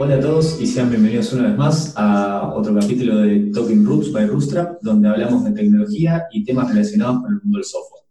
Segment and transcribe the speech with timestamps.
[0.00, 4.12] Hola a todos y sean bienvenidos una vez más a otro capítulo de Talking Roots
[4.12, 8.04] by Rustra, donde hablamos de tecnología y temas relacionados con el mundo del software.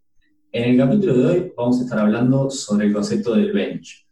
[0.52, 4.06] En el capítulo de hoy vamos a estar hablando sobre el concepto del bench.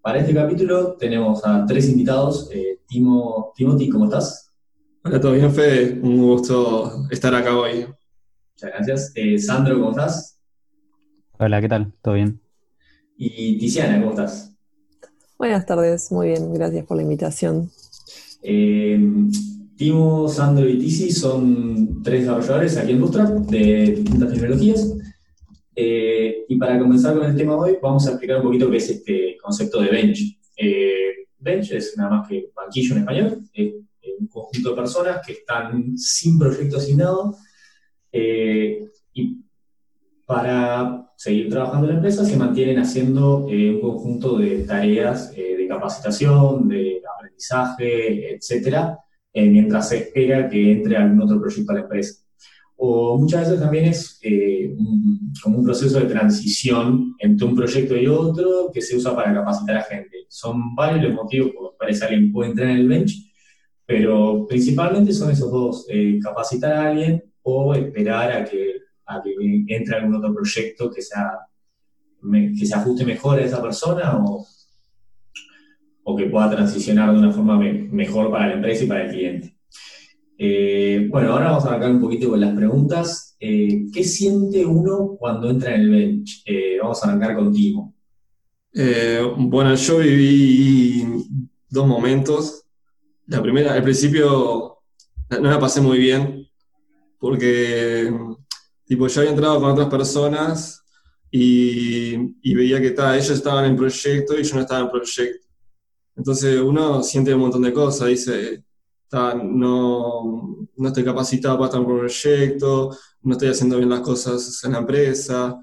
[0.00, 2.48] Para este capítulo tenemos a tres invitados.
[2.52, 4.52] Eh, Timo, Timothy, ¿cómo estás?
[5.02, 5.98] Hola, ¿todo bien, Fede?
[6.00, 7.86] Un gusto estar acá hoy.
[8.54, 9.12] Muchas gracias.
[9.16, 10.40] Eh, Sandro, ¿cómo estás?
[11.40, 11.92] Hola, ¿qué tal?
[12.02, 12.40] ¿Todo bien?
[13.16, 14.49] Y Tiziana, ¿cómo estás?
[15.40, 17.70] Buenas tardes, muy bien, gracias por la invitación.
[18.42, 19.00] Eh,
[19.74, 24.92] Timo, Sandro y Tizi son tres desarrolladores aquí en Bootstrap de distintas tecnologías.
[25.74, 28.76] Eh, y para comenzar con el tema de hoy, vamos a explicar un poquito qué
[28.76, 30.38] es este concepto de bench.
[30.58, 33.72] Eh, bench es nada más que banquillo en español, es
[34.20, 37.34] un conjunto de personas que están sin proyecto asignado
[38.12, 39.38] y
[40.30, 45.56] para seguir trabajando en la empresa, se mantienen haciendo eh, un conjunto de tareas eh,
[45.56, 48.96] de capacitación, de aprendizaje, etcétera,
[49.32, 52.22] eh, mientras se espera que entre algún otro proyecto a la empresa.
[52.76, 54.20] O muchas veces también es
[55.42, 59.78] como un proceso de transición entre un proyecto y otro que se usa para capacitar
[59.78, 60.26] a gente.
[60.28, 63.32] Son varios los motivos por los cuales alguien puede entrar en el bench,
[63.84, 65.86] pero principalmente son esos dos,
[66.22, 68.80] capacitar a alguien o esperar a que
[69.10, 69.34] a que
[69.68, 71.38] entre algún otro proyecto que, sea,
[72.58, 74.46] que se ajuste mejor a esa persona o,
[76.04, 79.56] o que pueda transicionar de una forma mejor para la empresa y para el cliente.
[80.42, 83.36] Eh, bueno, ahora vamos a arrancar un poquito con las preguntas.
[83.38, 86.42] Eh, ¿Qué siente uno cuando entra en el bench?
[86.46, 87.94] Eh, vamos a arrancar con Timo.
[89.36, 91.04] bueno, yo viví
[91.68, 92.64] dos momentos.
[93.26, 94.78] La primera, al principio
[95.30, 96.48] no la pasé muy bien,
[97.18, 98.10] porque
[98.90, 100.84] Tipo, yo había entrado con otras personas
[101.30, 105.46] y, veía que ellos estaban en proyecto y yo no estaba en proyecto.
[106.16, 108.64] Entonces uno siente un montón de cosas, dice,
[109.12, 112.90] no, no estoy capacitado para estar en proyecto,
[113.22, 115.56] no estoy haciendo bien las cosas en la empresa.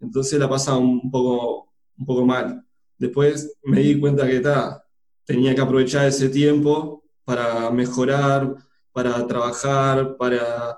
[0.00, 2.66] Entonces la pasa un poco, un poco mal.
[2.98, 4.42] Después me di cuenta que
[5.24, 8.56] tenía que aprovechar ese tiempo para mejorar,
[8.90, 10.76] para trabajar, para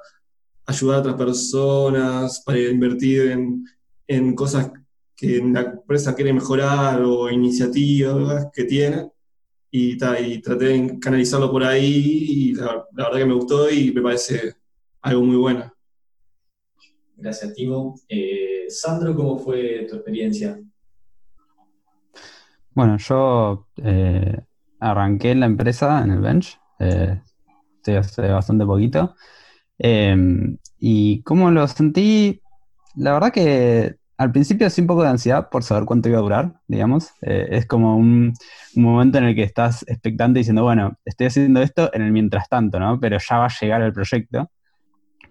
[0.68, 3.64] ayudar a otras personas, para invertir en,
[4.06, 4.70] en cosas
[5.16, 9.10] que la empresa quiere mejorar o iniciativas que tiene.
[9.70, 14.00] Y, y traté de canalizarlo por ahí y la, verdad que me gustó y me
[14.00, 14.54] parece
[15.02, 15.72] algo muy bueno.
[17.16, 17.94] Gracias, Timo.
[18.08, 20.58] Eh, Sandro, ¿cómo fue tu experiencia?
[22.70, 24.40] Bueno, yo eh,
[24.80, 27.20] arranqué en la empresa, en el bench, eh,
[27.76, 29.16] estoy hace bastante poquito,
[29.78, 32.40] Em, y cómo lo sentí,
[32.96, 36.22] la verdad que al principio sí un poco de ansiedad por saber cuánto iba a
[36.22, 37.10] durar, digamos.
[37.22, 38.34] Eh, es como un,
[38.74, 42.78] momento en el que estás expectante diciendo, bueno, estoy haciendo esto en el mientras tanto,
[42.80, 42.98] ¿no?
[43.00, 44.50] Pero ya va a llegar el proyecto.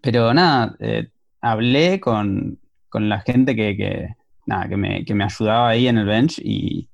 [0.01, 1.09] Pero nada, eh,
[1.41, 2.59] hablé con,
[2.93, 4.15] la gente que,
[4.45, 6.89] nada, que, me, que me ayudaba ahí en el bench y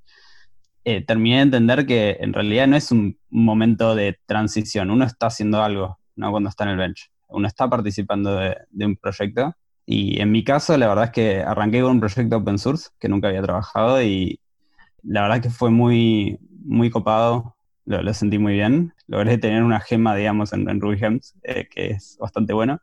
[0.83, 5.27] eh, terminé de entender que en realidad no es un momento de transición, uno está
[5.27, 6.31] haciendo algo, ¿no?
[6.31, 9.55] Cuando está en el bench uno está participando de, un proyecto.
[9.85, 13.09] Y en mi caso, la verdad es que arranqué con un proyecto open source que
[13.09, 14.39] nunca había trabajado y
[15.03, 18.93] la verdad que fue muy, muy copado, lo, sentí muy bien.
[19.07, 22.79] Logré tener una gema, digamos, en, Ruby Gems, eh, que es bastante bueno.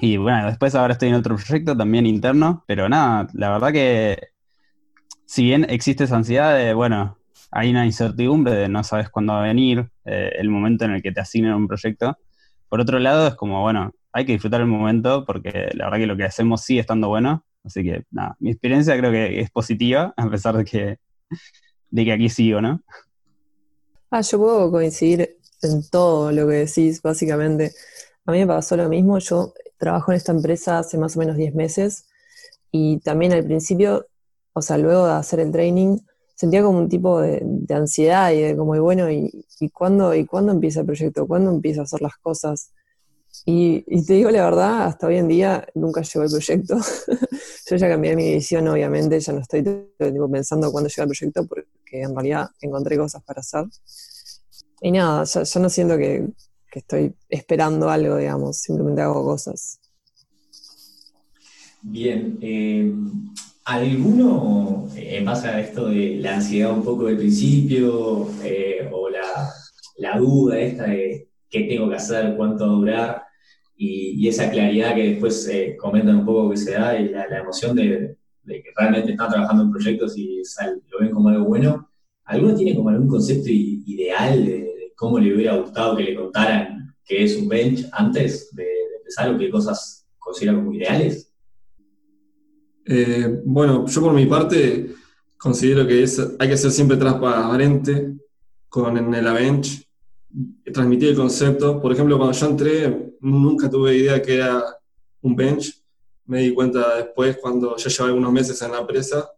[0.00, 4.28] Y bueno, después ahora estoy en otro proyecto también interno, pero nada, la verdad que
[5.26, 7.18] si bien existe esa ansiedad de, bueno,
[7.50, 11.02] hay una incertidumbre de no sabes cuándo va a venir, eh, el momento en el
[11.02, 12.16] que te asignen un proyecto,
[12.68, 16.06] por otro lado, es como, bueno, hay que disfrutar el momento porque la verdad que
[16.06, 17.44] lo que hacemos sigue estando bueno.
[17.64, 20.98] Así que, nada, mi experiencia creo que es positiva, a pesar de que,
[21.90, 22.80] de que aquí sigo, ¿no?
[24.10, 27.72] Ah, yo puedo coincidir en todo lo que decís, básicamente.
[28.24, 29.18] A mí me pasó lo mismo.
[29.18, 32.06] Yo trabajo en esta empresa hace más o menos 10 meses
[32.70, 34.06] y también al principio,
[34.52, 35.98] o sea, luego de hacer el training,
[36.38, 40.52] sentía como un tipo de, ansiedad y de como, bueno, ¿y, y, cuándo, ¿y cuándo
[40.52, 41.26] empieza el proyecto?
[41.26, 42.70] ¿Cuándo empiezo a hacer las cosas?
[43.44, 46.76] Y, te digo la verdad, hasta hoy en día nunca llegó el proyecto.
[47.68, 51.44] Yo ya cambié mi visión, obviamente, ya no estoy tiempo pensando cuándo llega el proyecto,
[51.44, 53.64] porque en realidad encontré cosas para hacer.
[54.80, 56.28] Y nada, ya, no siento que,
[56.70, 59.80] que estoy esperando algo, digamos, simplemente hago cosas.
[61.82, 62.92] Bien, eh,
[63.68, 70.18] ¿Alguno, en base a esto de la ansiedad un poco del principio, eh, o la,
[70.18, 73.22] duda esta de qué tengo que hacer, cuánto va a durar,
[73.76, 77.76] y, esa claridad que después eh, comentan un poco que se da, y la, emoción
[77.76, 78.16] de,
[78.46, 80.40] que realmente están trabajando en proyectos y
[80.88, 81.90] lo ven como algo bueno,
[82.24, 87.22] ¿alguno tiene como algún concepto ideal de, cómo le hubiera gustado que le contaran qué
[87.22, 88.66] es un bench antes de,
[89.00, 91.27] empezar o qué cosas considera como ideales?
[92.90, 94.94] Eh, bueno, yo por mi parte
[95.36, 96.06] considero que
[96.38, 98.14] hay que ser siempre transparente
[98.66, 99.86] con el bench,
[100.72, 101.82] transmitir el concepto.
[101.82, 104.64] Por ejemplo, cuando yo entré, nunca tuve idea que era
[105.20, 105.82] un bench.
[106.24, 109.30] Me di cuenta después cuando ya llevaba algunos meses en la empresa.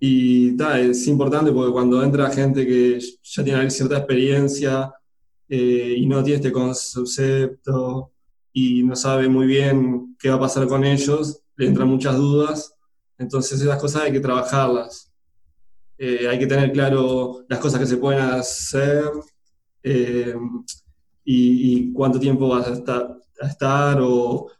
[0.00, 4.92] Y es importante porque cuando entra gente que ya tiene cierta experiencia
[5.48, 8.10] eh, y no tiene este concepto
[8.52, 12.74] y no sabe muy bien qué va a pasar con ellos, le entran muchas dudas.
[13.18, 15.12] Entonces esas cosas hay que trabajarlas.
[15.98, 19.02] Eh, hay que tener claro las cosas que se pueden hacer
[19.82, 20.34] eh,
[21.24, 22.72] y, cuánto tiempo vas a
[23.46, 24.50] estar, o,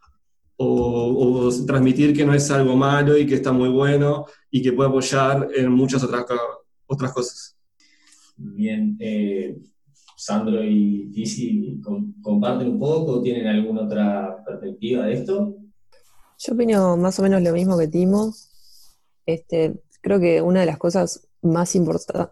[1.67, 5.47] transmitir que no es algo malo y que está muy bueno y que puede apoyar
[5.55, 6.25] en muchas otras,
[6.87, 7.55] otras cosas.
[8.35, 9.57] Bien, eh,
[10.15, 11.79] Sandro y Tizi,
[12.21, 13.21] ¿comparten un poco?
[13.21, 15.55] ¿Tienen alguna otra perspectiva de esto?
[16.37, 18.33] Yo opino más o menos lo mismo que Timo.
[19.25, 21.75] Este, creo que una de las cosas más,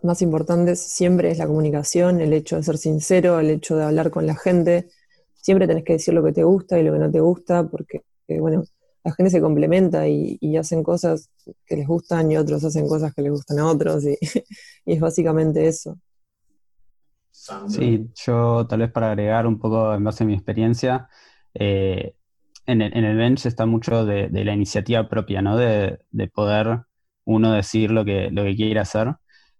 [0.03, 4.11] más importantes siempre es la comunicación, el hecho de ser sincero, el hecho de hablar
[4.11, 4.89] con la gente.
[5.35, 8.03] Siempre tenés que decir lo que te gusta y lo que no te gusta, porque
[8.27, 8.63] que bueno,
[9.03, 11.29] la gente se complementa y, hacen cosas
[11.65, 14.17] que les gustan y otros hacen cosas que les gustan a otros y,
[14.85, 15.97] es básicamente eso.
[17.31, 21.07] Sí, yo tal vez para agregar un poco en base a mi experiencia,
[21.53, 22.15] eh,
[22.65, 25.57] en, el, bench está mucho de, la iniciativa propia, ¿no?
[25.57, 25.99] De,
[26.33, 26.81] poder
[27.25, 29.15] uno decir lo que, lo que quiere hacer.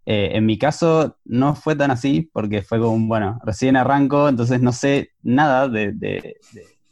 [0.05, 4.61] Eh, en mi caso no fue tan así porque fue como, bueno, recién arranco, entonces
[4.61, 6.37] no sé nada de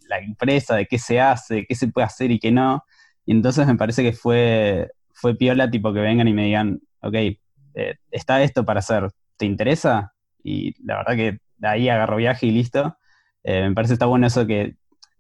[0.08, 2.84] la empresa, de qué se hace, qué se puede hacer y qué no.
[3.26, 7.14] Y entonces me parece que fue, fue piola, tipo que vengan y me digan, ok,
[7.16, 10.14] eh, está esto para hacer, ¿te interesa?
[10.44, 12.98] Y la verdad que de ahí agarro viaje y listo.
[13.44, 14.76] Eh, me parece está bueno eso que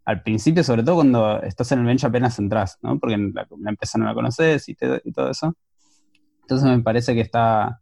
[0.05, 2.99] al principio, sobre todo cuando estás en el bench apenas entras, ¿no?
[2.99, 5.55] Porque la, empresa no la conoces y, todo eso.
[6.41, 7.79] Entonces me parece que está,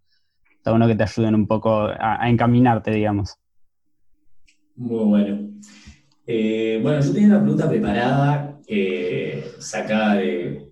[0.65, 3.37] bueno que te ayuden un poco a encaminarte, digamos.
[4.75, 5.51] Muy bueno.
[6.25, 10.67] Eh, bueno, yo tenía una pregunta preparada, eh, sacada de,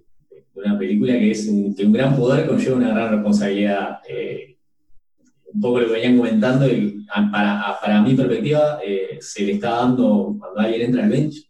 [0.54, 1.46] una película que es
[1.76, 4.00] que un gran poder conlleva una gran responsabilidad.
[4.08, 4.49] Eh,
[5.54, 8.80] un poco lo que venían comentando, y para, para mi perspectiva,
[9.20, 11.50] se le está dando, cuando alguien entra al bench,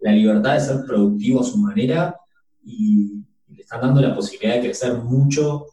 [0.00, 2.16] la libertad de ser productivo a su manera
[2.64, 5.66] y le están dando la posibilidad de crecer mucho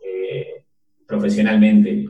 [1.07, 2.09] profesionalmente.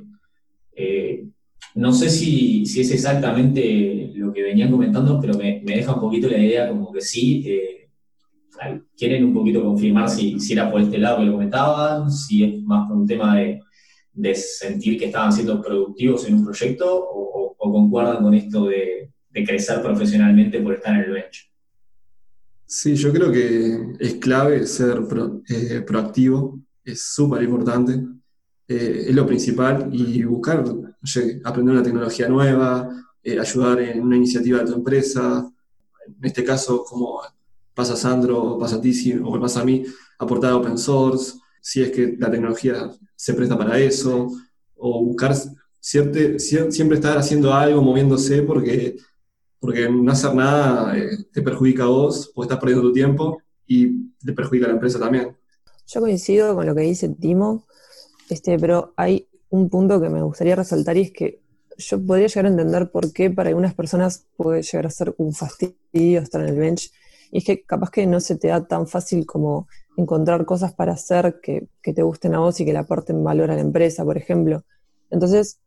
[1.76, 6.38] No sé si, es exactamente lo que venían comentando, pero me, deja un poquito la
[6.38, 7.44] idea como que sí.
[7.48, 7.80] Eh,
[8.96, 12.62] quieren un poquito confirmar si, si, era por este lado que lo comentaban, si es
[12.62, 13.60] más por un tema de,
[14.36, 20.60] sentir que estaban siendo productivos en un proyecto o, concuerdan con esto de, crecer profesionalmente
[20.60, 21.52] por estar en el bench.
[22.66, 25.02] Sí, yo creo que es clave ser
[25.50, 28.00] eh, proactivo, es súper importante.
[28.68, 30.64] Eh, es lo principal y buscar,
[31.44, 32.90] aprender una tecnología nueva,
[33.24, 35.50] eh, ayudar en una iniciativa de tu empresa,
[36.08, 37.22] en este caso, como
[37.74, 39.84] pasa Sandro, pasa a Tizi o pasa a mí,
[40.20, 44.30] aportar open source, si es que la tecnología se presta para eso,
[44.76, 45.34] o buscar
[45.80, 48.98] siempre, siempre estar haciendo algo, moviéndose, porque,
[49.60, 54.10] porque no hacer nada eh, te perjudica a vos, porque estás perdiendo tu tiempo y
[54.20, 55.38] te perjudica a la empresa también.
[55.88, 57.66] Yo coincido con lo que dice Timo.
[58.30, 61.40] Este, pero hay un punto que me gustaría resaltar y es que
[61.78, 65.34] yo podría llegar a entender por qué para algunas personas puede llegar a ser un
[65.34, 66.92] fastidio estar en el bench.
[67.32, 70.94] Y es que capaz que no se te da tan fácil como encontrar cosas para
[70.94, 74.18] hacer que, te gusten a vos y que le aporten valor a la empresa, por
[74.18, 74.64] ejemplo.
[75.10, 75.60] Entonces,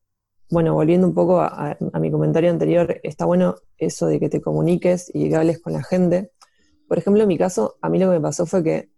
[0.51, 5.11] bueno, volviendo un poco a, mi comentario anterior, está bueno eso de que te comuniques
[5.15, 6.33] y que hables con la gente.
[6.89, 8.91] Por ejemplo, en mi caso, a mí lo que me pasó fue que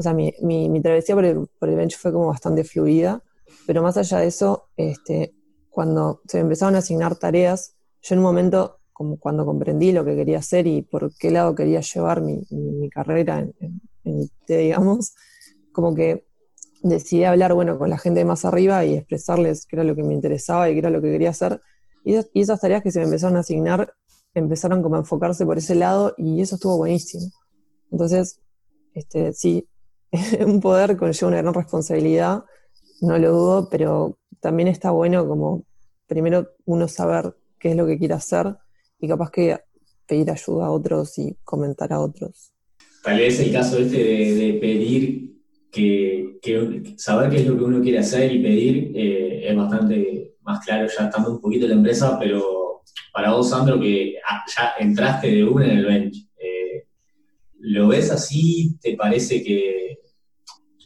[0.00, 3.22] o sea, mi, mi, travesía por el, por el, bench fue como bastante fluida,
[3.66, 5.34] pero más allá de eso, este,
[5.68, 10.02] cuando se me empezaron a asignar tareas, yo en un momento, como cuando comprendí lo
[10.02, 13.82] que quería hacer y por qué lado quería llevar mi, mi, carrera en, en,
[14.46, 15.14] digamos,
[15.72, 16.26] como que
[16.82, 20.14] decidí hablar, bueno, con la gente más arriba y expresarles qué era lo que me
[20.14, 21.60] interesaba y qué era lo que quería hacer.
[22.04, 23.94] Y esas, y esas tareas que se me empezaron a asignar
[24.34, 27.26] empezaron como a enfocarse por ese lado y eso estuvo buenísimo.
[27.90, 28.40] Entonces,
[28.94, 29.68] este, sí,
[30.46, 32.44] un poder conlleva una gran responsabilidad,
[33.00, 35.64] no lo dudo, pero también está bueno como
[36.06, 38.56] primero uno saber qué es lo que quiere hacer
[38.98, 39.58] y capaz que
[40.06, 42.52] pedir ayuda a otros y comentar a otros.
[43.02, 45.30] Tal vez el caso este de, pedir
[45.70, 46.38] que,
[46.96, 50.86] saber qué es lo que uno quiere hacer y pedir eh, es bastante más claro
[50.86, 55.30] ya estando un poquito en la empresa, pero para vos, Sandro, que ah, ya entraste
[55.30, 56.84] de una en el bench, eh,
[57.60, 58.76] ¿lo ves así?
[58.80, 59.98] ¿Te parece que,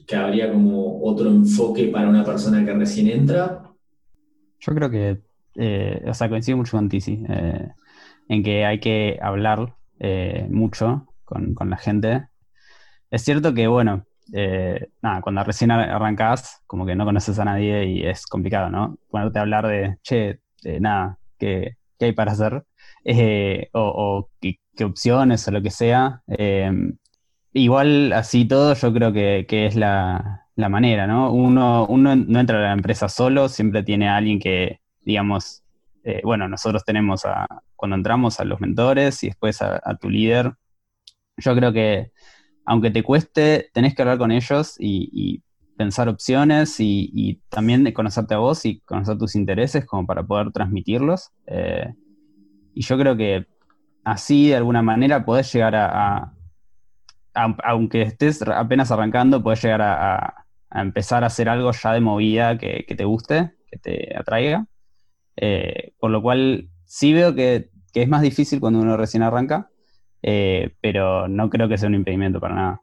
[0.06, 3.62] que habría como otro enfoque para una persona que recién entra?
[4.60, 5.20] Yo creo que,
[5.56, 7.24] eh, o sea, coincido mucho con Tizi,
[8.28, 9.74] en que hay que hablar
[10.48, 11.06] mucho
[11.54, 12.28] con, la gente.
[13.10, 17.86] Es cierto que, bueno, eh, nada, cuando recién arrancás, como que no conoces a nadie
[17.86, 18.98] y es complicado, ¿no?
[19.10, 20.40] Ponerte a hablar de, che,
[20.80, 22.64] nada, ¿qué, hay para hacer?
[23.04, 26.22] Eh, o, qué, opciones o lo que sea.
[26.26, 26.96] Em,
[27.52, 31.32] igual, así todo, yo creo que, es la, manera, ¿no?
[31.32, 35.62] Uno, uno no entra a la empresa solo, siempre tiene a alguien que, digamos,
[36.04, 40.54] eh, bueno, nosotros tenemos a, cuando entramos a los mentores y después a tu líder.
[41.36, 42.12] Yo creo que
[42.66, 45.42] aunque te cueste, tenés que hablar con ellos y,
[45.76, 51.32] pensar opciones y, también conocerte a vos y conocer tus intereses como para poder transmitirlos.
[51.46, 51.92] Eh,
[52.74, 53.46] y yo creo que
[54.04, 56.32] así, de alguna manera, podés llegar a,
[57.34, 62.84] aunque estés apenas arrancando, podés llegar a, empezar a hacer algo ya de movida que,
[62.96, 64.66] te guste, que te atraiga.
[65.36, 69.70] Eh, por lo cual, sí veo que es más difícil cuando uno recién arranca,
[70.26, 72.82] eh, pero no creo que sea un impedimento para nada.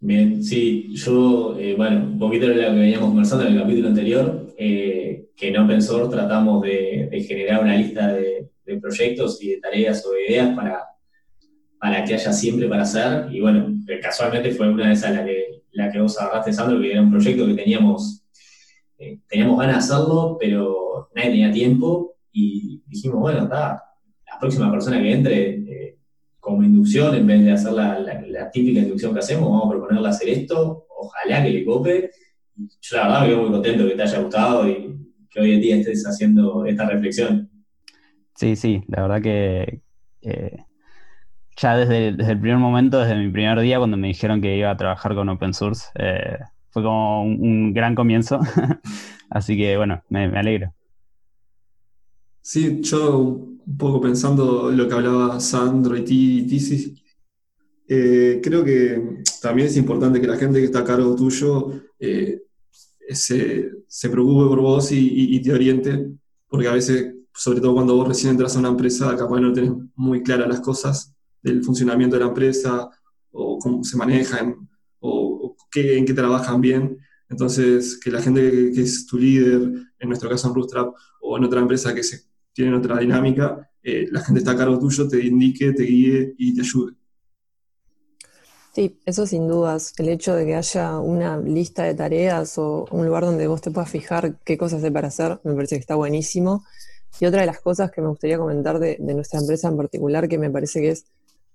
[0.00, 3.88] Bien, sí, yo, eh, bueno, un poquito de lo que veníamos conversando en el capítulo
[3.88, 8.50] anterior, eh, que no Pensor tratamos de, generar una lista de,
[8.82, 10.84] proyectos y de tareas o de ideas para,
[11.78, 15.62] para que haya siempre para hacer, y bueno, casualmente fue una de esas la que,
[15.72, 18.26] la que vos agarraste, Sandro, que era un proyecto que teníamos,
[19.26, 23.82] teníamos ganas de hacerlo, pero nadie tenía tiempo, y dijimos, bueno, está,
[24.26, 25.66] la próxima persona que entre
[26.46, 30.28] como inducción, en vez de hacer la, típica inducción que hacemos, vamos a proponerle hacer
[30.28, 32.10] esto, ojalá que le cope.
[32.54, 34.96] Yo la verdad me quedo muy contento que te haya gustado y
[35.28, 37.50] que hoy en día estés haciendo esta reflexión.
[38.36, 39.82] Sí, sí, la verdad que
[41.56, 44.76] ya desde, el primer momento, desde mi primer día, cuando me dijeron que iba a
[44.76, 46.38] trabajar con open source, eh,
[46.70, 48.38] fue como un, gran comienzo.
[49.30, 50.72] Así que bueno, me, me alegro.
[52.48, 56.92] Sí, yo un poco pensando lo que hablaba Sandro y Tisis,
[57.88, 62.42] eh, creo que también es importante que la gente que está a cargo tuyo eh,
[63.10, 63.72] se,
[64.12, 66.08] preocupe por vos y, te oriente,
[66.46, 69.72] porque a veces, sobre todo cuando vos recién entras a una empresa, capaz no tenés
[69.96, 71.12] muy claras las cosas
[71.42, 72.88] del funcionamiento de la empresa,
[73.32, 74.68] o cómo se manejan,
[75.00, 76.96] o, qué, en qué trabajan bien.
[77.28, 79.62] Entonces, que la gente que, que, es tu líder,
[79.98, 84.08] en nuestro caso en Rootstrap, o en otra empresa que se tienen otra dinámica, eh,
[84.10, 86.94] la gente está a cargo tuyo, te indique, te guíe y te ayude.
[88.74, 89.92] Sí, eso sin dudas.
[89.98, 93.70] El hecho de que haya una lista de tareas o un lugar donde vos te
[93.70, 96.64] puedas fijar qué cosas hay para hacer, me parece que está buenísimo.
[97.20, 100.38] Y otra de las cosas que me gustaría comentar de, nuestra empresa en particular, que
[100.38, 101.04] me parece que es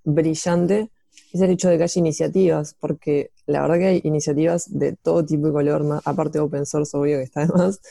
[0.04, 0.90] brillante,
[1.34, 5.26] es el hecho de que haya iniciativas, porque la verdad que hay iniciativas de todo
[5.26, 7.82] tipo y color, aparte de open source, obvio que está además,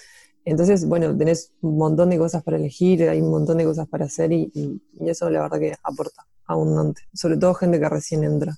[0.44, 4.06] entonces, bueno, tenés un montón de cosas para elegir, hay un montón de cosas para
[4.06, 8.56] hacer y, eso la verdad que aporta abundante, sobre todo gente que recién entra.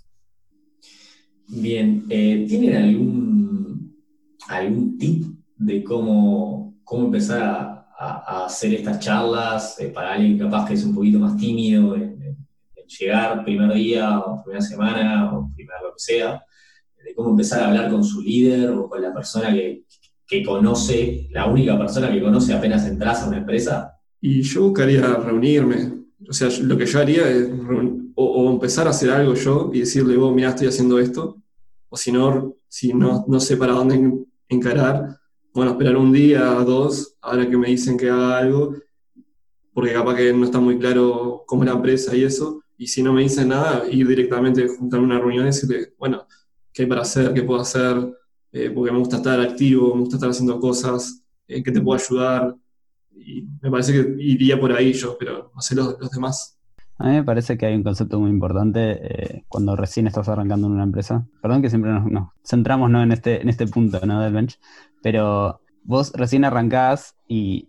[1.49, 3.97] Bien, eh, ¿tienen algún,
[4.49, 5.25] algún tip
[5.57, 7.79] de cómo, cómo empezar a,
[8.47, 12.21] hacer estas charlas eh, para alguien capaz que es un poquito más tímido en,
[12.99, 16.43] llegar primer día o primera semana o primera lo que sea?
[17.03, 19.85] De cómo empezar a hablar con su líder o con la persona que,
[20.33, 24.01] que conoce, la única persona que conoce apenas entras a una empresa?
[24.19, 25.93] Y yo buscaría reunirme.
[26.27, 27.51] O sea, lo que yo haría es
[28.15, 31.37] o, empezar a hacer algo yo y decirle, vos, mira, estoy haciendo esto.
[31.91, 35.19] O si no, si no, no sé para dónde encarar,
[35.53, 38.75] bueno, esperar un día, dos, ahora que me dicen que haga algo,
[39.75, 42.63] porque capaz que no está muy claro cómo es la empresa y eso.
[42.79, 46.27] Y si no me dicen nada, ir directamente juntar una reunión y decirle, bueno,
[46.73, 47.35] ¿qué hay para hacer?
[47.35, 47.97] ¿Qué puedo hacer?
[48.53, 51.99] Eh, porque me gusta estar activo, me gusta estar haciendo cosas eh, que te puedo
[51.99, 52.55] ayudar.
[53.15, 56.59] Y me parece que iría por ahí yo, pero no sé los, demás.
[56.99, 60.67] A mí me parece que hay un concepto muy importante eh, cuando recién estás arrancando
[60.67, 61.27] en una empresa.
[61.41, 63.03] Perdón que siempre nos, centramos ¿no?
[63.03, 64.21] en, este, en este punto ¿no?
[64.21, 64.59] del bench,
[65.03, 67.69] pero vos recién arrancás y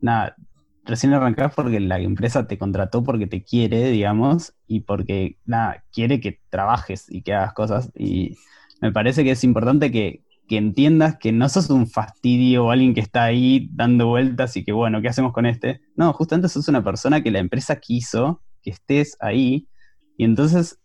[0.00, 0.36] nada,
[0.84, 6.20] recién arrancás porque la empresa te contrató porque te quiere, digamos, y porque nada, quiere
[6.20, 7.90] que trabajes y que hagas cosas.
[7.94, 8.36] Y
[8.80, 13.00] me parece que es importante que, entiendas que no sos un fastidio o alguien que
[13.00, 15.80] está ahí dando vueltas y que, bueno, ¿qué hacemos con este?
[15.96, 19.66] No, justamente sos una persona que la empresa quiso que estés ahí
[20.16, 20.78] y entonces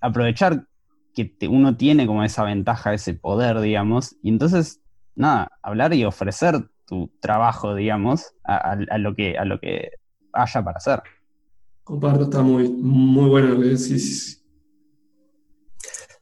[0.00, 0.66] aprovechar
[1.14, 4.80] que uno tiene como esa ventaja, ese poder, digamos, y entonces,
[5.14, 9.90] nada, hablar y ofrecer tu trabajo, digamos, a, lo, que, a lo que
[10.32, 11.02] haya para hacer.
[11.82, 14.43] Comparto, está muy, muy bueno lo que decís.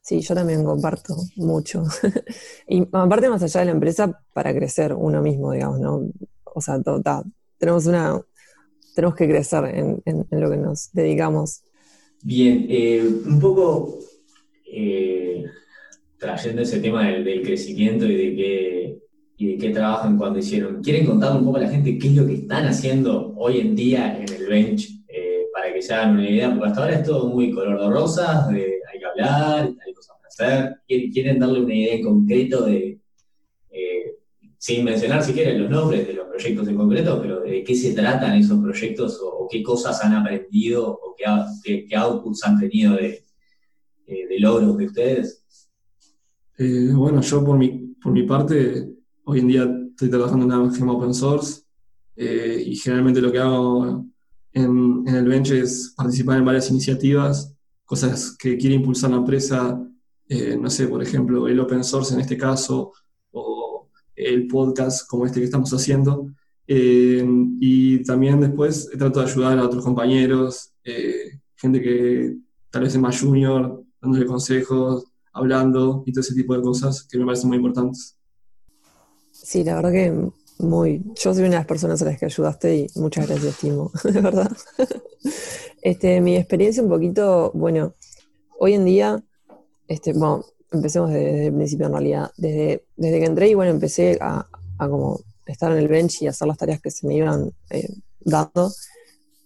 [0.02, 1.84] Sí, yo también comparto mucho.
[2.68, 6.08] y aparte, más allá de la empresa, para crecer uno mismo, digamos, ¿no?
[6.44, 6.80] O sea,
[7.56, 8.20] tenemos una,
[8.96, 9.64] tenemos que crecer
[10.04, 11.62] en, lo que nos dedicamos.
[12.20, 14.00] Bien, eh, un poco
[14.66, 15.44] eh,
[16.18, 18.98] trayendo ese tema del, crecimiento y de qué
[19.36, 20.82] y de qué trabajan cuando hicieron.
[20.82, 23.74] ¿Quieren contar un poco a la gente qué es lo que están haciendo hoy en
[23.74, 26.50] día en el bench eh, para que se hagan una idea?
[26.50, 28.71] Porque hasta ahora es todo muy color de rosas, de
[29.12, 30.76] hablar, cosas para hacer.
[30.86, 33.00] ¿Quieren darle una idea en concreto de,
[34.62, 37.94] sin mencionar si quieren los nombres de los proyectos en concreto, pero de qué se
[37.94, 43.24] tratan esos proyectos o, qué cosas han aprendido o qué, qué, outputs han tenido de,
[44.06, 45.44] de logros de ustedes?
[46.58, 48.88] Eh, bueno, yo por mi, por mi parte,
[49.24, 51.62] hoy en día estoy trabajando en una gema open source
[52.14, 54.06] eh, y generalmente lo que hago
[54.52, 57.52] en, en, el bench es participar en varias iniciativas,
[57.92, 59.78] cosas que quiere impulsar la empresa,
[60.26, 62.94] eh, no sé, por ejemplo, el open source en este caso,
[64.16, 66.26] el podcast como este que estamos haciendo.
[66.66, 67.22] Eh,
[67.60, 72.34] y también después trato de ayudar a otros compañeros, eh, gente que
[72.70, 77.18] tal vez es más junior, dándole consejos, hablando y todo ese tipo de cosas que
[77.18, 78.16] me parecen muy importantes.
[79.32, 80.30] Sí, la verdad que
[80.60, 81.02] muy.
[81.22, 84.18] Yo soy una de las personas a las que ayudaste y muchas gracias, Timo, de
[84.22, 84.56] verdad.
[85.82, 87.94] Este, mi experiencia un poquito, bueno,
[88.58, 89.22] hoy en día,
[89.88, 92.30] este, bueno, empecemos desde, el principio en realidad.
[92.36, 94.48] Desde, desde que entré y bueno, empecé a,
[94.78, 97.88] como estar en el bench y hacer las tareas que se me iban eh,
[98.20, 98.70] dando.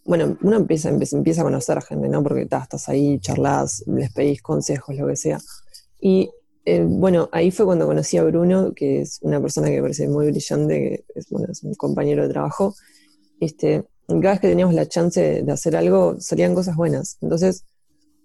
[0.04, 2.22] Bueno, uno empieza, empieza a conocer a gente, ¿no?
[2.22, 5.40] Porque estás ahí, charlas, les pedís consejos, lo que sea.
[6.00, 6.30] Y
[6.66, 10.06] eh, bueno, ahí fue cuando conocí a Bruno, que es una persona que me parece
[10.06, 12.74] muy brillante, que es, bueno, es un compañero de trabajo.
[13.40, 17.18] Este, cada vez que teníamos la chance de, hacer algo, salían cosas buenas.
[17.20, 17.64] Entonces,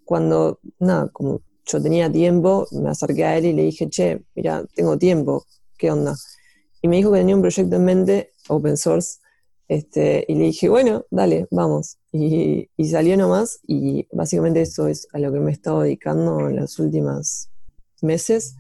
[0.05, 4.65] cuando, nada, como yo tenía tiempo, me acerqué a él y le dije, che, mira,
[4.75, 5.45] tengo tiempo,
[5.77, 6.15] ¿qué onda?
[6.81, 9.19] Y me dijo que tenía un proyecto en mente, open source,
[9.71, 11.97] este, y le dije, bueno, dale, vamos.
[12.11, 16.57] Y, salió nomás, y básicamente eso es a lo que me he estado dedicando en
[16.57, 17.49] los últimos
[18.01, 18.55] meses.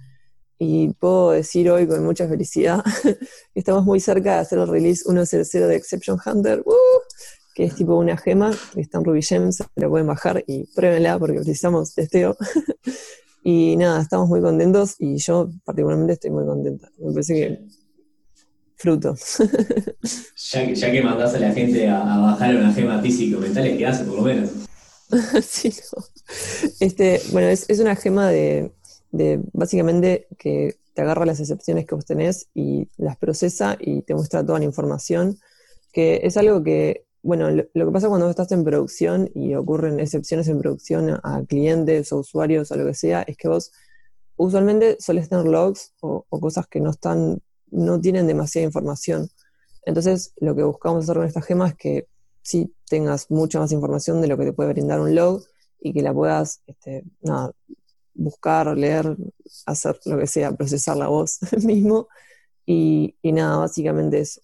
[0.57, 3.17] Y puedo decir hoy con mucha felicidad que
[3.55, 6.61] estamos muy cerca de hacer el release 1.0 de Exception Hunter.
[6.65, 6.71] ¡Uh!
[7.53, 11.19] Que es tipo una gema, que está en Ruby Gems, la pueden bajar y pruébenla
[11.19, 12.37] porque precisamos testeo.
[13.43, 16.89] y nada, estamos muy contentos y yo particularmente estoy muy contenta.
[16.99, 17.59] Me parece que
[18.81, 19.15] fruto.
[20.51, 23.85] ya, que, ya que mandás a la gente a, bajar una gema física mental, ¿qué
[23.85, 24.49] hace por lo menos?
[25.43, 26.03] sí, no.
[26.79, 28.71] Este, bueno, es, es una gema de,
[29.11, 34.15] de básicamente que te agarra las excepciones que vos tenés y las procesa y te
[34.15, 35.37] muestra toda la información,
[35.93, 40.47] que es algo que bueno, lo, que pasa cuando estás en producción y ocurren excepciones
[40.47, 43.71] en producción a clientes o usuarios o lo que sea, es que vos
[44.37, 49.29] usualmente sueles tener logs o, cosas que no están, no tienen demasiada información.
[49.85, 52.07] Entonces, lo que buscamos hacer con esta gema es que
[52.41, 55.43] sí tengas mucha más información de lo que te puede brindar un log
[55.79, 57.51] y que la puedas, este, nada,
[58.15, 59.15] buscar, leer,
[59.67, 62.07] hacer lo que sea, procesar la voz mismo.
[62.65, 64.41] Y, y nada, básicamente eso.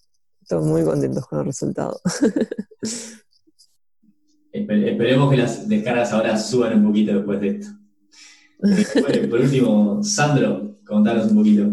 [0.48, 2.00] Estamos muy contentos con el resultado.
[4.50, 7.66] esperemos que las descargas ahora suban un poquito después de esto.
[8.62, 11.70] Eh, por último, Sandro, contanos un poquito.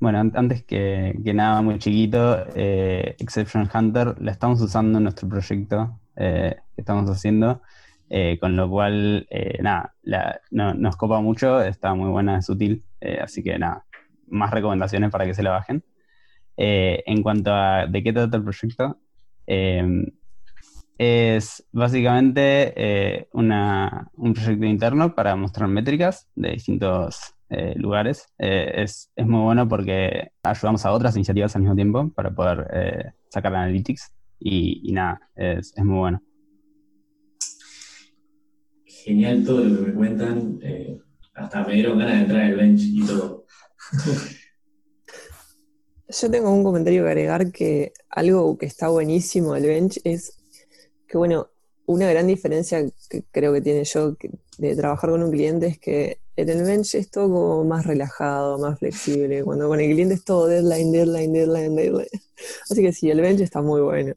[0.00, 6.00] Bueno, antes que, nada, muy chiquito, eh, Exception Hunter la estamos usando en nuestro proyecto
[6.16, 7.62] eh, que estamos haciendo,
[8.40, 9.28] con lo cual,
[9.60, 9.94] nada,
[10.50, 12.84] nos copa mucho, está muy buena, es útil,
[13.22, 13.86] así que nada,
[14.26, 15.84] más recomendaciones para que se la bajen.
[16.56, 18.98] Eh, en cuanto a de qué trata el proyecto,
[19.46, 20.06] em,
[20.98, 28.28] es básicamente eh, un proyecto interno para mostrar métricas de distintos eh, lugares.
[28.38, 34.12] Es, muy bueno porque ayudamos a otras iniciativas al mismo tiempo para poder sacar analytics
[34.38, 36.22] y, nada, es, es, muy bueno.
[38.84, 40.60] Genial todo lo que me cuentan.
[41.34, 43.46] hasta me dieron ganas de entrar en el bench y todo.
[46.20, 50.34] Yo tengo un comentario que agregar que algo que está buenísimo del bench es
[51.08, 51.48] que, bueno,
[51.86, 54.16] una gran diferencia que creo que tiene yo
[54.58, 58.58] de trabajar con un cliente es que en el bench es todo como más relajado,
[58.58, 59.42] más flexible.
[59.42, 62.08] Cuando con el cliente es todo deadline, deadline, deadline, deadline.
[62.70, 64.14] Así que sí, el bench está muy bueno.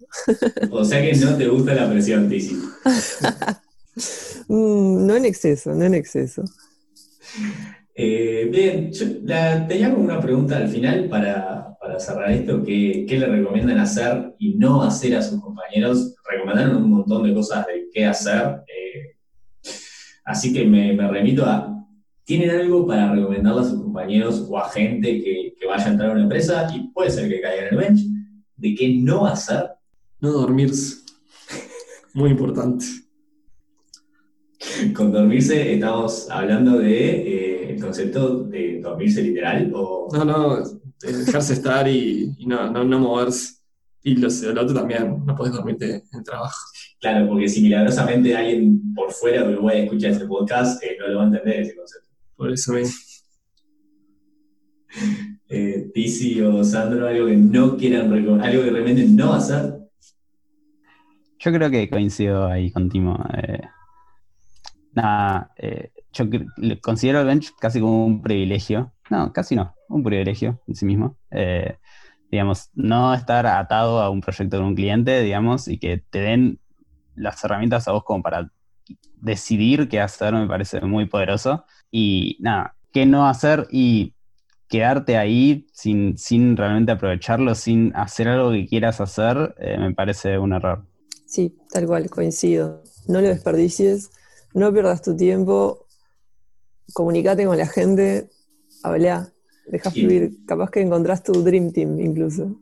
[0.71, 2.57] O sea que no te gusta la presión, Tizi.
[4.47, 6.43] Mm, no en exceso, no en exceso.
[7.95, 9.05] Eh, bien, yo
[9.67, 14.83] tenía como una pregunta al final para, cerrar esto, ¿qué, le recomiendan hacer y no
[14.83, 16.15] hacer a sus compañeros?
[16.29, 19.17] Recomendaron un montón de cosas de qué hacer, eh,
[20.25, 21.85] así que me, remito a,
[22.23, 26.09] ¿tienen algo para recomendarle a sus compañeros o a gente que, que vaya a entrar
[26.09, 27.99] a una empresa y puede ser que caiga en el bench,
[28.57, 29.69] de qué no hacer?
[30.19, 31.03] No dormirse.
[32.13, 32.85] Muy importante.
[34.95, 40.07] Con dormirse estamos hablando de eh, el concepto de dormirse literal o...
[40.13, 40.63] No, no,
[41.01, 43.55] dejarse estar y, no, no, moverse.
[44.03, 46.59] Y lo, lo, otro también, no puedes dormirte en el trabajo.
[46.99, 51.17] Claro, porque si milagrosamente alguien por fuera de Uruguay escucha este podcast, eh, no lo
[51.17, 52.09] va a entender ese concepto.
[52.35, 52.93] Por eso mismo.
[55.47, 59.75] Eh, Tizi o Sandro, algo que no quieran algo que realmente no hacer.
[61.37, 63.15] Yo creo que coincido ahí contigo.
[63.37, 63.61] Eh,
[64.93, 66.25] nada, eh, yo
[66.81, 68.94] considero el bench casi como un privilegio.
[69.09, 71.17] No, casi no, un privilegio en sí mismo.
[71.31, 71.77] Eh,
[72.31, 76.59] digamos, no estar atado a un proyecto con un cliente, digamos, y que te den
[77.15, 78.51] las herramientas a vos como para
[79.21, 81.65] decidir qué hacer, me parece muy poderoso.
[81.91, 84.13] Y nada, qué no hacer y
[84.67, 90.37] quedarte ahí sin, sin realmente aprovecharlo, sin hacer algo que quieras hacer, eh, me parece
[90.39, 90.85] un error.
[91.27, 92.83] Sí, tal cual, coincido.
[93.07, 94.09] No lo desperdicies
[94.55, 95.85] no pierdas tu tiempo,
[96.93, 98.29] comunícate con la gente,
[98.85, 99.33] habla,
[99.67, 100.37] deja fluir.
[100.45, 102.61] Capaz que encontrás tu Dream Team incluso.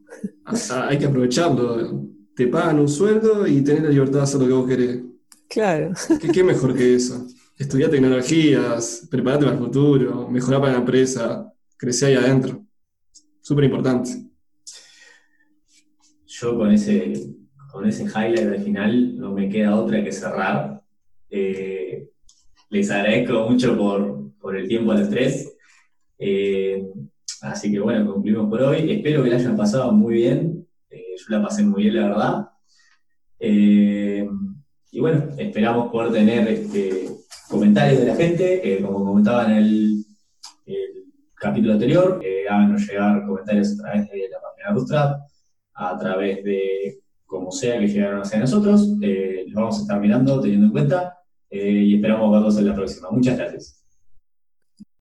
[0.87, 2.05] hay que aprovecharlo.
[2.35, 5.01] Te pagan un sueldo y tenés la libertad de hacer lo que vos querés.
[5.49, 5.93] Claro.
[6.33, 7.27] ¿Qué, mejor que eso?
[7.57, 12.65] Estudiar tecnologías, prepararte para el futuro, mejorar para la empresa, crecer ahí adentro.
[13.41, 14.09] Súper importante.
[16.25, 17.13] Yo con ese,
[17.71, 20.83] con ese highlight al final no me queda otra que cerrar
[21.35, 22.09] eh,
[22.69, 23.75] les agradezco mucho
[24.39, 25.52] por, el tiempo a los tres.
[26.17, 26.85] Eh,
[27.41, 28.91] así que bueno, concluimos por hoy.
[28.91, 30.67] Espero que la hayan pasado muy bien.
[30.89, 32.49] Eh, yo la pasé muy bien, la verdad.
[34.91, 37.09] y bueno, esperamos poder tener este,
[37.49, 38.79] comentarios de la gente.
[38.81, 40.05] como comentaba en el,
[41.35, 45.21] capítulo anterior, háganos llegar comentarios a través de la página de Bootstrap,
[45.73, 48.87] a través de como sea que llegaron hacia nosotros.
[49.01, 51.17] los vamos a estar mirando, teniendo en cuenta.
[51.53, 53.11] Eh, y esperamos verlos en la próxima.
[53.11, 53.82] Muchas gracias.